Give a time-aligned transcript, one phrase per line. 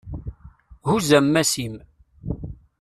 [0.87, 1.75] Huzz ammas-im.